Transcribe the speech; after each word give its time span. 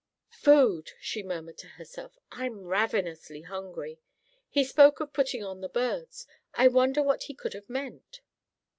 "Food," 0.39 0.93
she 0.99 1.21
murmured 1.21 1.59
to 1.59 1.67
herself, 1.67 2.17
"I'm 2.31 2.63
ravenously 2.63 3.41
hungry. 3.41 3.99
He 4.49 4.63
spoke 4.63 4.99
of 4.99 5.13
putting 5.13 5.43
on 5.43 5.61
the 5.61 5.69
birds. 5.69 6.25
I 6.55 6.69
wonder 6.69 7.03
what 7.03 7.25
he 7.25 7.35
could 7.35 7.53
have 7.53 7.69
meant?" 7.69 8.21